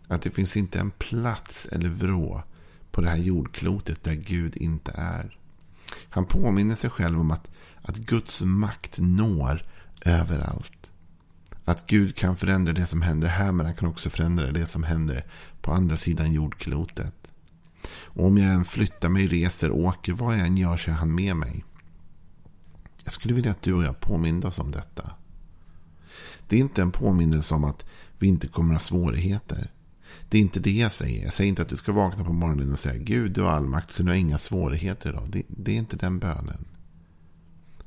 att 0.07 0.21
det 0.21 0.31
finns 0.31 0.57
inte 0.57 0.79
en 0.79 0.91
plats 0.91 1.67
eller 1.71 1.89
vrå 1.89 2.43
på 2.91 3.01
det 3.01 3.09
här 3.09 3.17
jordklotet 3.17 4.03
där 4.03 4.13
Gud 4.13 4.57
inte 4.57 4.91
är. 4.95 5.37
Han 6.09 6.25
påminner 6.25 6.75
sig 6.75 6.89
själv 6.89 7.19
om 7.19 7.31
att, 7.31 7.51
att 7.81 7.97
Guds 7.97 8.41
makt 8.41 8.97
når 8.99 9.65
överallt. 10.05 10.91
Att 11.65 11.87
Gud 11.87 12.15
kan 12.15 12.37
förändra 12.37 12.73
det 12.73 12.87
som 12.87 13.01
händer 13.01 13.27
här 13.27 13.51
men 13.51 13.65
han 13.65 13.75
kan 13.75 13.89
också 13.89 14.09
förändra 14.09 14.51
det 14.51 14.65
som 14.65 14.83
händer 14.83 15.25
på 15.61 15.71
andra 15.71 15.97
sidan 15.97 16.33
jordklotet. 16.33 17.22
Och 17.91 18.25
om 18.25 18.37
jag 18.37 18.53
än 18.53 18.65
flyttar 18.65 19.09
mig, 19.09 19.27
reser, 19.27 19.71
åker, 19.71 20.13
vad 20.13 20.39
jag 20.39 20.47
än 20.47 20.57
gör 20.57 20.77
så 20.77 20.91
är 20.91 20.95
han 20.95 21.15
med 21.15 21.35
mig. 21.35 21.63
Jag 23.03 23.13
skulle 23.13 23.33
vilja 23.33 23.51
att 23.51 23.61
du 23.61 23.73
och 23.73 23.83
jag 23.83 23.99
påminner 23.99 24.47
oss 24.47 24.59
om 24.59 24.71
detta. 24.71 25.11
Det 26.47 26.55
är 26.55 26.59
inte 26.59 26.81
en 26.81 26.91
påminnelse 26.91 27.53
om 27.53 27.63
att 27.63 27.85
vi 28.19 28.27
inte 28.27 28.47
kommer 28.47 28.75
att 28.75 28.81
ha 28.81 28.87
svårigheter. 28.87 29.71
Det 30.29 30.37
är 30.37 30.41
inte 30.41 30.59
det 30.59 30.71
jag 30.71 30.91
säger. 30.91 31.23
Jag 31.23 31.33
säger 31.33 31.49
inte 31.49 31.61
att 31.61 31.69
du 31.69 31.77
ska 31.77 31.91
vakna 31.91 32.23
på 32.23 32.33
morgonen 32.33 32.73
och 32.73 32.79
säga 32.79 33.03
Gud, 33.03 33.31
du 33.31 33.41
har 33.41 33.49
all 33.49 33.67
makt 33.67 33.91
så 33.91 34.03
du 34.03 34.09
har 34.09 34.15
inga 34.15 34.37
svårigheter 34.37 35.09
idag. 35.09 35.29
Det, 35.29 35.43
det 35.47 35.71
är 35.71 35.75
inte 35.75 35.97
den 35.97 36.19
bönen. 36.19 36.65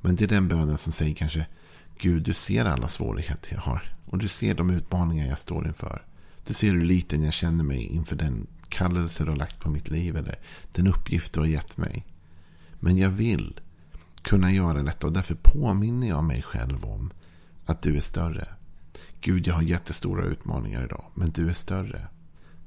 Men 0.00 0.16
det 0.16 0.24
är 0.24 0.28
den 0.28 0.48
bönen 0.48 0.78
som 0.78 0.92
säger 0.92 1.14
kanske 1.14 1.46
Gud, 1.98 2.22
du 2.22 2.32
ser 2.32 2.64
alla 2.64 2.88
svårigheter 2.88 3.54
jag 3.54 3.60
har. 3.60 3.94
Och 4.06 4.18
du 4.18 4.28
ser 4.28 4.54
de 4.54 4.70
utmaningar 4.70 5.26
jag 5.26 5.38
står 5.38 5.66
inför. 5.66 6.02
Du 6.46 6.54
ser 6.54 6.72
hur 6.72 6.84
liten 6.84 7.22
jag 7.22 7.32
känner 7.32 7.64
mig 7.64 7.82
inför 7.82 8.16
den 8.16 8.46
kallelse 8.70 9.24
du 9.24 9.30
har 9.30 9.36
lagt 9.36 9.60
på 9.60 9.70
mitt 9.70 9.90
liv. 9.90 10.16
Eller 10.16 10.38
den 10.72 10.86
uppgift 10.86 11.32
du 11.32 11.40
har 11.40 11.46
gett 11.46 11.76
mig. 11.76 12.06
Men 12.80 12.96
jag 12.96 13.10
vill 13.10 13.60
kunna 14.22 14.52
göra 14.52 14.82
detta. 14.82 15.06
Och 15.06 15.12
därför 15.12 15.36
påminner 15.42 16.08
jag 16.08 16.24
mig 16.24 16.42
själv 16.42 16.84
om 16.84 17.10
att 17.66 17.82
du 17.82 17.96
är 17.96 18.00
större. 18.00 18.48
Gud, 19.20 19.46
jag 19.46 19.54
har 19.54 19.62
jättestora 19.62 20.24
utmaningar 20.24 20.84
idag. 20.84 21.04
Men 21.14 21.30
du 21.30 21.48
är 21.48 21.54
större. 21.54 22.08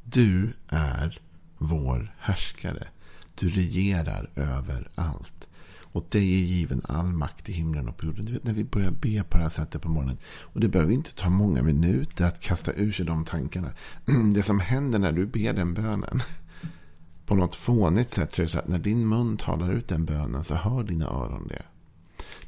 Du 0.03 0.53
är 0.68 1.20
vår 1.58 2.15
härskare. 2.20 2.88
Du 3.36 3.50
regerar 3.50 4.29
över 4.36 4.89
allt. 4.96 5.48
Och 5.91 6.08
dig 6.10 6.34
är 6.34 6.46
given 6.46 6.81
all 6.84 7.05
makt 7.05 7.50
i 7.50 7.51
himlen 7.51 7.89
och 7.89 7.98
på 7.98 8.05
jorden. 8.05 8.25
Du 8.25 8.34
vet 8.34 8.43
när 8.43 8.53
vi 8.53 8.63
börjar 8.63 8.91
be 8.91 9.24
på 9.24 9.38
det 9.38 9.43
här 9.43 9.50
sättet 9.50 9.81
på 9.81 9.89
morgonen. 9.89 10.17
Och 10.39 10.60
det 10.60 10.67
behöver 10.67 10.93
inte 10.93 11.15
ta 11.15 11.29
många 11.29 11.63
minuter 11.63 12.25
att 12.25 12.39
kasta 12.39 12.74
ur 12.74 12.91
sig 12.91 13.05
de 13.05 13.25
tankarna. 13.25 13.72
Det 14.34 14.43
som 14.43 14.60
händer 14.60 15.00
när 15.00 15.12
du 15.12 15.25
ber 15.25 15.53
den 15.53 15.74
bönen. 15.74 16.22
På 17.25 17.36
något 17.36 17.55
fånigt 17.55 18.13
sätt 18.13 18.34
så 18.34 18.41
är 18.41 18.43
det 18.43 18.51
så 18.51 18.60
att 18.60 18.67
när 18.67 18.79
din 18.79 19.10
mun 19.10 19.38
talar 19.38 19.74
ut 19.74 19.88
den 19.88 20.05
bönen 20.05 20.43
så 20.43 20.55
hör 20.55 20.84
dina 20.84 21.05
öron 21.05 21.48
det. 21.48 21.63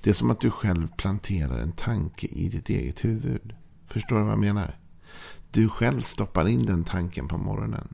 Det 0.03 0.10
är 0.10 0.13
som 0.13 0.31
att 0.31 0.39
du 0.39 0.51
själv 0.51 0.88
planterar 0.98 1.60
en 1.60 1.71
tanke 1.71 2.27
i 2.27 2.50
ditt 2.50 2.69
eget 2.69 3.05
huvud. 3.05 3.55
Förstår 3.88 4.15
du 4.15 4.24
vad 4.24 4.31
jag 4.31 4.39
menar? 4.39 4.75
Du 5.51 5.69
själv 5.69 6.01
stoppar 6.01 6.48
in 6.48 6.65
den 6.65 6.83
tanken 6.83 7.27
på 7.27 7.38
morgonen. 7.38 7.93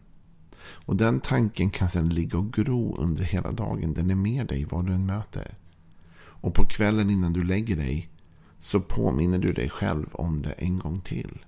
Och 0.69 0.95
den 0.95 1.19
tanken 1.19 1.69
kan 1.69 1.89
sedan 1.89 2.09
ligga 2.09 2.37
och 2.37 2.53
gro 2.53 2.95
under 2.97 3.23
hela 3.23 3.51
dagen. 3.51 3.93
Den 3.93 4.11
är 4.11 4.15
med 4.15 4.47
dig 4.47 4.65
vad 4.69 4.85
du 4.85 4.93
än 4.93 5.05
möter. 5.05 5.57
Och 6.17 6.53
på 6.53 6.65
kvällen 6.65 7.09
innan 7.09 7.33
du 7.33 7.43
lägger 7.43 7.75
dig 7.75 8.09
så 8.61 8.79
påminner 8.79 9.37
du 9.37 9.53
dig 9.53 9.69
själv 9.69 10.05
om 10.11 10.41
det 10.41 10.51
en 10.51 10.79
gång 10.79 10.99
till. 10.99 11.45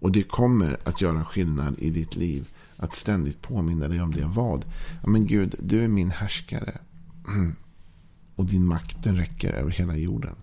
Och 0.00 0.12
det 0.12 0.22
kommer 0.22 0.76
att 0.84 1.00
göra 1.00 1.24
skillnad 1.24 1.78
i 1.78 1.90
ditt 1.90 2.16
liv. 2.16 2.48
Att 2.76 2.94
ständigt 2.94 3.42
påminna 3.42 3.88
dig 3.88 4.00
om 4.00 4.14
det. 4.14 4.26
Vad? 4.26 4.64
Ja, 5.02 5.08
men 5.08 5.26
Gud, 5.26 5.54
du 5.58 5.84
är 5.84 5.88
min 5.88 6.10
härskare. 6.10 6.78
Och 8.34 8.44
din 8.44 8.66
makt 8.66 9.02
den 9.02 9.16
räcker 9.16 9.52
över 9.52 9.70
hela 9.70 9.96
jorden. 9.96 10.34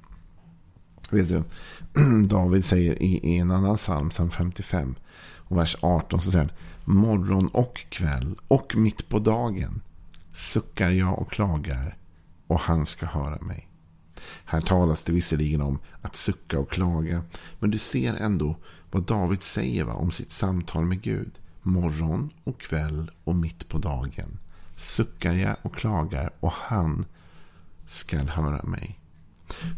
Vet 1.12 1.30
du, 1.30 1.44
David 2.28 2.66
säger 2.66 3.04
i, 3.04 3.38
en 3.38 3.52
annan 3.52 3.78
psalm, 3.78 4.10
psalm 4.10 4.32
55, 4.32 4.96
och 5.48 5.58
vers 5.58 5.76
18, 5.82 6.22
så 6.22 6.32
säger 6.32 6.46
han 6.46 6.54
morgon 6.96 7.48
och 7.48 7.86
kväll 7.90 8.36
och 8.48 8.76
mitt 8.76 9.10
på 9.10 9.20
dagen 9.20 9.82
suckar 10.34 10.90
jag 10.90 11.20
och 11.20 11.32
klagar 11.32 11.98
och 12.48 12.60
han 12.60 12.86
ska 12.86 13.06
höra 13.06 13.42
mig. 13.42 13.68
Här 14.46 14.62
talas 14.62 15.04
det 15.04 15.12
visserligen 15.12 15.62
om 15.62 15.80
att 16.02 16.16
sucka 16.16 16.60
och 16.60 16.70
klaga. 16.70 17.24
Men 17.60 17.72
du 17.72 17.78
ser 17.78 18.14
ändå 18.14 18.56
vad 18.92 19.04
David 19.04 19.44
säger 19.44 19.84
va, 19.84 19.94
om 19.94 20.12
sitt 20.12 20.32
samtal 20.32 20.86
med 20.86 21.02
Gud. 21.02 21.32
Morgon 21.62 22.30
och 22.44 22.60
kväll 22.60 23.12
och 23.24 23.36
mitt 23.36 23.70
på 23.70 23.78
dagen 23.78 24.40
suckar 24.78 25.34
jag 25.34 25.56
och 25.62 25.76
klagar 25.76 26.32
och 26.40 26.52
han 26.52 27.06
skall 27.88 28.30
höra 28.30 28.64
mig. 28.64 29.00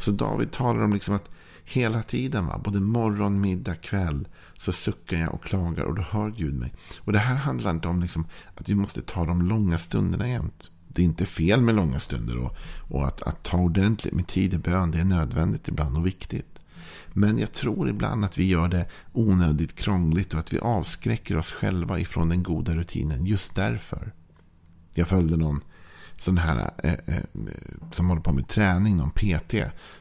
Så 0.02 0.12
David 0.12 0.52
talar 0.52 0.82
om 0.82 0.94
liksom 0.94 1.16
att 1.16 1.30
hela 1.70 2.04
tiden, 2.04 2.46
va? 2.46 2.62
både 2.64 2.80
morgon, 2.80 3.42
middag, 3.42 3.76
kväll, 3.76 4.28
så 4.58 4.72
suckar 4.72 5.18
jag 5.18 5.34
och 5.34 5.44
klagar 5.44 5.84
och 5.84 5.96
då 5.96 6.02
hör 6.02 6.30
Gud 6.30 6.54
mig. 6.54 6.74
Och 7.00 7.12
det 7.14 7.20
här 7.20 7.36
handlar 7.36 7.72
inte 7.72 7.88
om 7.88 8.02
liksom 8.02 8.28
att 8.56 8.70
vi 8.70 8.76
måste 8.76 9.02
ta 9.02 9.26
de 9.26 9.42
långa 9.42 9.78
stunderna 9.78 10.30
jämt. 10.30 10.72
Det 10.88 11.02
är 11.02 11.06
inte 11.06 11.26
fel 11.26 11.62
med 11.62 11.76
långa 11.76 12.00
stunder 12.00 12.38
och, 12.38 12.58
och 12.90 13.08
att, 13.08 13.22
att 13.22 13.44
ta 13.44 13.58
ordentligt 13.58 14.14
med 14.14 14.28
tid 14.28 14.54
i 14.54 14.58
bön, 14.58 14.92
det 14.92 15.00
är 15.00 15.06
nödvändigt 15.06 15.68
ibland 15.68 15.98
och 15.98 16.06
viktigt. 16.06 16.60
Men 17.14 17.40
jag 17.40 17.54
tror 17.54 17.90
ibland 17.90 18.26
att 18.26 18.38
vi 18.38 18.48
gör 18.48 18.68
det 18.68 18.86
onödigt 19.14 19.76
krångligt 19.76 20.34
och 20.34 20.40
att 20.40 20.54
vi 20.54 20.60
avskräcker 20.60 21.38
oss 21.38 21.52
själva 21.52 22.00
ifrån 22.00 22.30
den 22.30 22.44
goda 22.44 22.76
rutinen 22.76 23.26
just 23.26 23.56
därför. 23.56 24.14
Jag 24.96 25.08
följde 25.08 25.38
någon 25.38 25.62
sån 26.18 26.38
här 26.38 26.72
eh, 26.84 26.94
eh, 26.94 27.24
som 27.92 28.10
håller 28.10 28.22
på 28.22 28.34
med 28.34 28.48
träning, 28.48 28.98
någon 28.98 29.12
PT. 29.12 29.56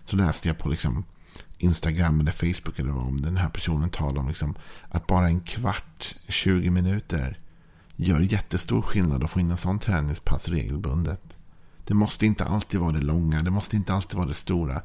Så 0.04 0.16
läste 0.16 0.48
jag 0.48 0.58
på 0.58 0.68
liksom 0.68 1.04
Instagram 1.58 2.20
eller 2.20 2.32
Facebook 2.32 2.78
eller 2.78 2.90
vad 2.90 3.06
om 3.06 3.20
den 3.20 3.36
här 3.36 3.48
personen 3.48 3.90
talar 3.90 4.20
om 4.20 4.28
liksom 4.28 4.54
att 4.88 5.06
bara 5.06 5.26
en 5.26 5.40
kvart, 5.40 6.14
20 6.28 6.70
minuter 6.70 7.38
gör 7.96 8.20
jättestor 8.20 8.82
skillnad 8.82 9.24
att 9.24 9.30
få 9.30 9.40
in 9.40 9.50
en 9.50 9.56
sån 9.56 9.78
träningspass 9.78 10.48
regelbundet. 10.48 11.36
Det 11.84 11.94
måste 11.94 12.26
inte 12.26 12.44
alltid 12.44 12.80
vara 12.80 12.92
det 12.92 13.00
långa, 13.00 13.42
det 13.42 13.50
måste 13.50 13.76
inte 13.76 13.94
alltid 13.94 14.16
vara 14.16 14.28
det 14.28 14.34
stora. 14.34 14.82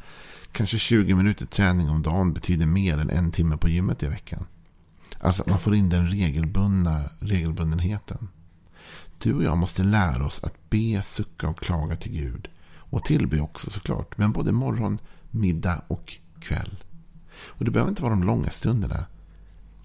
Kanske 0.52 0.78
20 0.78 1.16
minuter 1.16 1.46
träning 1.46 1.90
om 1.90 2.02
dagen 2.02 2.34
betyder 2.34 2.66
mer 2.66 2.98
än 2.98 3.10
en 3.10 3.32
timme 3.32 3.58
på 3.58 3.70
gymmet 3.70 4.04
i 4.04 4.08
veckan. 4.08 4.46
Alltså 5.20 5.42
att 5.42 5.50
man 5.50 5.60
får 5.60 5.76
in 5.76 5.90
den 5.90 6.08
regelbundna 6.08 7.10
regelbundenheten. 7.20 8.30
Du 9.18 9.34
och 9.34 9.44
jag 9.44 9.58
måste 9.58 9.84
lära 9.84 10.26
oss 10.26 10.44
att 10.44 10.70
be, 10.70 11.02
sucka 11.04 11.48
och 11.48 11.60
klaga 11.60 11.96
till 11.96 12.12
Gud. 12.12 12.48
Och 12.74 13.04
tillbe 13.04 13.40
också 13.40 13.72
såklart. 13.72 14.18
Men 14.18 14.32
både 14.32 14.52
morgon, 14.52 15.00
middag 15.30 15.82
och 15.88 16.18
kväll. 16.42 16.84
Och 17.44 17.66
det 17.66 17.72
behöver 17.72 17.90
inte 17.90 18.04
vara 18.04 18.14
de 18.14 18.24
långa 18.24 18.50
stunderna. 18.50 19.06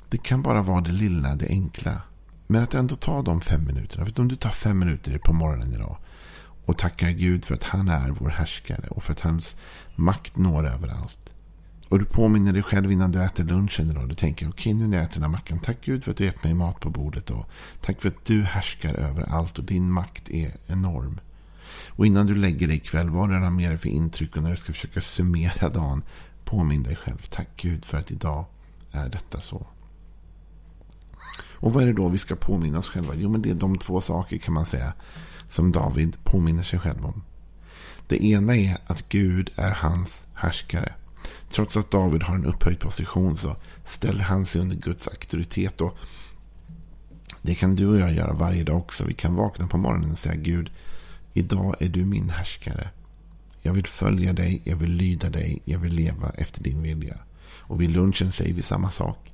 Det 0.09 0.19
kan 0.19 0.43
bara 0.43 0.63
vara 0.63 0.81
det 0.81 0.93
lilla, 0.93 1.35
det 1.35 1.49
enkla. 1.49 2.03
Men 2.47 2.63
att 2.63 2.75
ändå 2.75 2.97
ta 2.97 3.23
de 3.23 3.41
fem 3.41 3.67
minuterna. 3.67 4.07
För 4.07 4.21
om 4.21 4.29
du 4.29 4.37
tar 4.37 4.51
fem 4.51 4.79
minuter 4.79 5.19
på 5.19 5.33
morgonen 5.33 5.75
idag. 5.75 5.97
Och 6.65 6.79
tackar 6.79 7.11
Gud 7.11 7.45
för 7.45 7.55
att 7.55 7.65
han 7.65 7.89
är 7.89 8.11
vår 8.11 8.29
härskare. 8.29 8.89
Och 8.89 9.03
för 9.03 9.13
att 9.13 9.21
hans 9.21 9.57
makt 9.95 10.37
når 10.37 10.67
överallt. 10.67 11.19
Och 11.89 11.99
du 11.99 12.05
påminner 12.05 12.53
dig 12.53 12.63
själv 12.63 12.93
innan 12.93 13.13
du 13.13 13.23
äter 13.23 13.45
lunchen 13.45 13.91
idag. 13.91 14.09
Du 14.09 14.15
tänker, 14.15 14.49
okej 14.49 14.75
okay, 14.75 14.75
nu 14.75 14.89
när 14.89 14.97
jag 14.97 15.05
äter 15.05 15.15
den 15.15 15.23
här 15.23 15.31
mackan. 15.31 15.59
Tack 15.59 15.77
Gud 15.85 16.05
för 16.05 16.11
att 16.11 16.17
du 16.17 16.25
gett 16.25 16.45
mig 16.45 16.55
mat 16.55 16.81
på 16.81 16.91
bordet. 16.91 17.31
Och 17.31 17.51
tack 17.81 18.01
för 18.01 18.09
att 18.09 18.25
du 18.25 18.43
härskar 18.43 18.95
över 18.95 19.23
allt 19.23 19.59
och 19.59 19.65
din 19.65 19.91
makt 19.91 20.31
är 20.31 20.53
enorm. 20.67 21.21
Och 21.89 22.07
innan 22.07 22.27
du 22.27 22.35
lägger 22.35 22.69
dig 22.69 22.77
ikväll, 22.77 23.11
vad 23.11 23.29
du 23.29 23.37
än 23.37 23.43
har 23.43 23.51
med 23.51 23.71
dig 23.71 23.79
för 23.79 23.89
intryck 23.89 24.37
och 24.37 24.43
när 24.43 24.51
du 24.51 24.57
ska 24.57 24.73
försöka 24.73 25.01
summera 25.01 25.69
dagen. 25.69 26.03
Påminn 26.47 26.83
dig 26.83 26.97
själv. 26.97 27.23
Tack 27.31 27.49
Gud 27.57 27.85
för 27.85 27.99
att 27.99 28.11
idag 28.11 28.45
är 28.93 29.09
detta 29.09 29.41
så. 29.41 29.67
Och 31.38 31.73
vad 31.73 31.83
är 31.83 31.87
det 31.87 31.93
då 31.93 32.09
vi 32.09 32.19
ska 32.19 32.37
påminna 32.37 32.79
oss 32.79 32.88
själva? 32.88 33.15
Jo, 33.15 33.29
men 33.29 33.43
det 33.43 33.50
är 33.50 33.55
de 33.55 33.79
två 33.79 34.00
saker 34.00 34.38
kan 34.38 34.55
man 34.55 34.67
säga 34.67 34.93
som 35.50 35.73
David 35.73 36.17
påminner 36.25 36.62
sig 36.62 36.79
själv 36.79 37.07
om. 37.07 37.23
Det 38.09 38.25
ena 38.25 38.57
är 38.57 38.79
att 38.87 39.09
Gud 39.09 39.50
är 39.57 39.71
hans 39.71 40.09
härskare. 40.35 40.93
Trots 41.50 41.76
att 41.76 41.91
David 41.91 42.23
har 42.23 42.35
en 42.35 42.47
upphöjd 42.47 42.81
position 42.81 43.37
så 43.37 43.57
ställer 43.87 44.23
han 44.23 44.47
sig 44.47 44.61
under 44.61 44.76
Guds 44.76 45.09
auktoritet. 45.09 45.81
Och 45.81 45.99
det 47.43 47.55
kan 47.55 47.76
du 47.76 47.87
och 47.87 47.99
jag 47.99 48.15
göra 48.15 48.33
varje 48.33 48.65
dag 48.65 48.76
också. 48.76 49.05
Vi 49.05 49.15
kan 49.15 49.35
vakna 49.35 49.67
på 49.67 49.79
morgonen 49.79 50.12
och 50.12 50.19
säga 50.19 50.35
Gud, 50.35 50.71
idag 51.33 51.75
är 51.81 51.88
du 51.88 52.05
min 52.05 52.31
härskare. 52.31 52.91
Jag 53.66 53.73
vill 53.73 53.87
följa 53.87 54.32
dig, 54.32 54.62
jag 54.64 54.76
vill 54.76 54.90
lyda 54.90 55.30
dig, 55.30 55.62
jag 55.64 55.78
vill 55.78 55.92
leva 55.92 56.30
efter 56.30 56.62
din 56.62 56.82
vilja. 56.82 57.16
Och 57.46 57.80
vid 57.80 57.90
lunchen 57.90 58.32
säger 58.32 58.54
vi 58.54 58.62
samma 58.62 58.90
sak. 58.90 59.32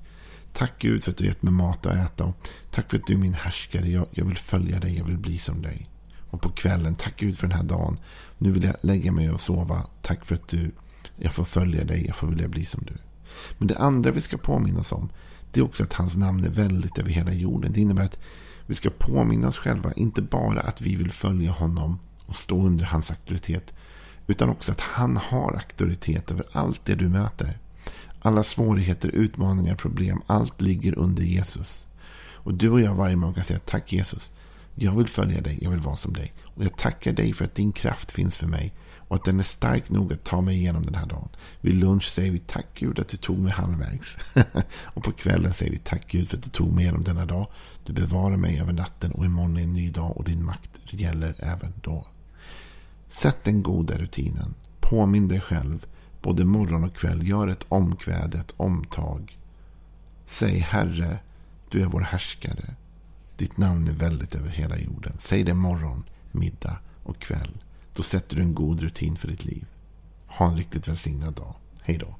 Tack 0.52 0.72
Gud 0.78 1.04
för 1.04 1.10
att 1.10 1.16
du 1.16 1.24
gett 1.24 1.42
mig 1.42 1.52
mat 1.52 1.86
att 1.86 1.96
äta. 1.96 2.32
tack 2.70 2.90
för 2.90 2.96
att 2.96 3.06
du 3.06 3.12
är 3.12 3.18
min 3.18 3.34
härskare. 3.34 3.88
Jag, 3.88 4.06
jag 4.10 4.24
vill 4.24 4.36
följa 4.36 4.80
dig, 4.80 4.98
jag 4.98 5.04
vill 5.04 5.18
bli 5.18 5.38
som 5.38 5.62
dig. 5.62 5.86
Och 6.30 6.40
på 6.40 6.48
kvällen, 6.48 6.94
tack 6.94 7.16
Gud 7.16 7.38
för 7.38 7.46
den 7.46 7.56
här 7.56 7.64
dagen. 7.64 7.98
Nu 8.38 8.52
vill 8.52 8.64
jag 8.64 8.76
lägga 8.80 9.12
mig 9.12 9.30
och 9.30 9.40
sova. 9.40 9.86
Tack 10.02 10.24
för 10.24 10.34
att 10.34 10.48
du, 10.48 10.70
jag 11.16 11.32
får 11.32 11.44
följa 11.44 11.84
dig, 11.84 12.06
jag 12.06 12.16
får 12.16 12.26
vilja 12.26 12.48
bli 12.48 12.64
som 12.64 12.84
du. 12.84 12.94
Men 13.58 13.68
det 13.68 13.78
andra 13.78 14.10
vi 14.10 14.20
ska 14.20 14.36
påminna 14.36 14.80
oss 14.80 14.92
om, 14.92 15.08
det 15.52 15.60
är 15.60 15.64
också 15.64 15.82
att 15.82 15.92
hans 15.92 16.16
namn 16.16 16.44
är 16.44 16.50
väldigt 16.50 16.98
över 16.98 17.10
hela 17.10 17.32
jorden. 17.32 17.72
Det 17.72 17.80
innebär 17.80 18.04
att 18.04 18.18
vi 18.66 18.74
ska 18.74 18.90
påminna 18.98 19.48
oss 19.48 19.56
själva, 19.56 19.92
inte 19.92 20.22
bara 20.22 20.60
att 20.60 20.80
vi 20.80 20.96
vill 20.96 21.10
följa 21.10 21.50
honom 21.50 21.98
och 22.26 22.36
stå 22.36 22.62
under 22.62 22.84
hans 22.84 23.10
auktoritet. 23.10 23.74
Utan 24.26 24.49
också 24.49 24.73
att 24.73 24.81
han 24.81 25.17
har 25.17 25.52
auktoritet 25.52 26.31
över 26.31 26.45
allt 26.52 26.85
det 26.85 26.95
du 26.95 27.09
möter. 27.09 27.59
Alla 28.23 28.43
svårigheter, 28.43 29.09
utmaningar, 29.09 29.75
problem, 29.75 30.23
allt 30.26 30.61
ligger 30.61 30.99
under 30.99 31.23
Jesus. 31.23 31.87
Och 32.35 32.55
du 32.55 32.71
och 32.71 32.81
jag 32.81 32.95
varje 32.95 33.17
morgon 33.17 33.35
kan 33.35 33.45
säga 33.45 33.59
tack 33.59 33.93
Jesus. 33.93 34.31
Jag 34.75 34.93
vill 34.93 35.09
följa 35.09 35.41
dig, 35.41 35.59
jag 35.62 35.71
vill 35.71 35.81
vara 35.81 35.97
som 35.97 36.12
dig. 36.12 36.33
Och 36.45 36.64
jag 36.64 36.76
tackar 36.76 37.12
dig 37.12 37.33
för 37.33 37.45
att 37.45 37.55
din 37.55 37.73
kraft 37.73 38.12
finns 38.12 38.37
för 38.37 38.47
mig. 38.47 38.73
Och 39.09 39.17
att 39.17 39.25
den 39.25 39.38
är 39.38 39.43
stark 39.43 39.91
nog 39.91 40.12
att 40.12 40.25
ta 40.25 40.41
mig 40.41 40.57
igenom 40.57 40.87
den 40.87 40.95
här 40.95 41.07
dagen. 41.07 41.29
Vid 41.61 41.75
lunch 41.75 42.05
säger 42.11 42.33
vi 42.33 42.38
tack 42.38 42.67
Gud 42.75 42.99
att 42.99 43.09
du 43.09 43.17
tog 43.17 43.38
mig 43.38 43.52
halvvägs. 43.52 44.17
och 44.85 45.05
på 45.05 45.12
kvällen 45.12 45.55
säger 45.55 45.73
vi 45.73 45.79
tack 45.79 46.07
Gud 46.09 46.29
för 46.29 46.37
att 46.37 46.43
du 46.43 46.50
tog 46.50 46.73
mig 46.73 46.85
igenom 46.85 47.05
denna 47.05 47.26
dag. 47.26 47.47
Du 47.85 47.93
bevarar 47.93 48.37
mig 48.37 48.61
över 48.61 48.73
natten 48.73 49.12
och 49.12 49.25
imorgon 49.25 49.57
är 49.57 49.62
en 49.62 49.73
ny 49.73 49.91
dag 49.91 50.17
och 50.17 50.25
din 50.25 50.45
makt 50.45 50.71
gäller 50.91 51.35
även 51.38 51.73
då. 51.83 52.07
Sätt 53.12 53.45
den 53.45 53.62
goda 53.62 53.99
rutinen 53.99 54.54
Påminn 54.81 55.28
dig 55.28 55.40
själv 55.40 55.87
både 56.23 56.45
morgon 56.45 56.85
och 56.85 56.97
kväll. 56.97 57.28
Gör 57.28 57.49
ett 57.49 57.66
omkväde, 57.69 58.38
ett 58.38 58.54
omtag. 58.57 59.38
Säg 60.26 60.59
Herre, 60.59 61.19
du 61.71 61.83
är 61.83 61.87
vår 61.87 62.00
härskare. 62.00 62.75
Ditt 63.37 63.57
namn 63.57 63.88
är 63.88 63.92
väldigt 63.92 64.35
över 64.35 64.49
hela 64.49 64.78
jorden. 64.78 65.12
Säg 65.21 65.45
det 65.45 65.54
morgon, 65.54 66.04
middag 66.31 66.78
och 67.02 67.19
kväll. 67.19 67.62
Då 67.95 68.02
sätter 68.02 68.37
du 68.37 68.42
en 68.42 68.54
god 68.54 68.81
rutin 68.81 69.16
för 69.16 69.28
ditt 69.28 69.45
liv. 69.45 69.66
Ha 70.26 70.49
en 70.49 70.57
riktigt 70.57 70.88
välsignad 70.88 71.35
dag. 71.35 71.54
Hej 71.83 71.99
då. 71.99 72.16